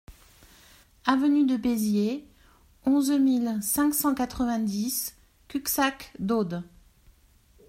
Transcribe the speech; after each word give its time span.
Avenue 1.05 1.45
de 1.45 1.57
Béziers, 1.57 2.25
onze 2.87 3.11
mille 3.11 3.59
cinq 3.61 3.93
cent 3.93 4.15
quatre-vingt-dix 4.15 5.15
Cuxac-d'Aude 5.47 6.63